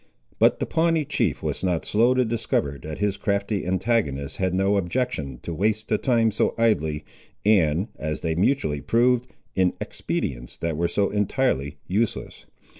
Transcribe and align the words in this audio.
But 0.39 0.59
the 0.59 0.65
Pawnee 0.65 1.05
chief 1.05 1.43
was 1.43 1.63
not 1.63 1.85
slow 1.85 2.15
to 2.15 2.25
discover 2.25 2.79
that 2.81 2.97
his 2.97 3.17
crafty 3.17 3.63
antagonist 3.67 4.37
had 4.37 4.51
no 4.51 4.75
objection 4.77 5.37
to 5.43 5.53
waste 5.53 5.89
the 5.89 5.99
time 5.99 6.31
so 6.31 6.55
idly, 6.57 7.05
and, 7.45 7.87
as 7.97 8.21
they 8.21 8.33
mutually 8.33 8.81
proved, 8.81 9.27
in 9.55 9.73
expedients 9.79 10.57
that 10.57 10.75
were 10.75 10.87
so 10.87 11.11
entirely 11.11 11.77
useless. 11.87 12.47